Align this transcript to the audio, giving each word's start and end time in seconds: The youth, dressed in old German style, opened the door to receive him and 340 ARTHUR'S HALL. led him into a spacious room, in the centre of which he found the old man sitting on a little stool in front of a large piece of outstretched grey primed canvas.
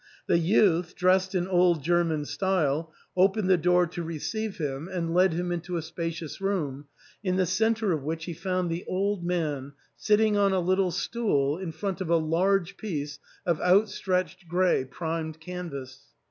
The 0.25 0.39
youth, 0.39 0.95
dressed 0.95 1.35
in 1.35 1.47
old 1.47 1.83
German 1.83 2.25
style, 2.25 2.91
opened 3.15 3.51
the 3.51 3.55
door 3.55 3.85
to 3.85 4.01
receive 4.01 4.57
him 4.57 4.87
and 4.87 5.09
340 5.09 5.09
ARTHUR'S 5.09 5.09
HALL. 5.09 5.15
led 5.15 5.33
him 5.33 5.51
into 5.51 5.77
a 5.77 5.81
spacious 5.83 6.41
room, 6.41 6.85
in 7.23 7.35
the 7.35 7.45
centre 7.45 7.91
of 7.91 8.01
which 8.01 8.25
he 8.25 8.33
found 8.33 8.71
the 8.71 8.83
old 8.87 9.23
man 9.23 9.73
sitting 9.95 10.35
on 10.35 10.53
a 10.53 10.59
little 10.59 10.89
stool 10.89 11.59
in 11.59 11.71
front 11.71 12.01
of 12.01 12.09
a 12.09 12.17
large 12.17 12.77
piece 12.77 13.19
of 13.45 13.61
outstretched 13.61 14.47
grey 14.47 14.85
primed 14.85 15.39
canvas. 15.39 15.99